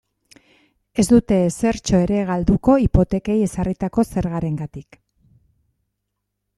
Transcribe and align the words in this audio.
Ez 1.03 1.05
dute 1.11 1.37
ezertxo 1.49 1.99
ere 2.07 2.23
galduko 2.31 2.79
hipotekei 2.87 3.39
ezarritako 3.51 4.09
zergarengatik. 4.15 5.03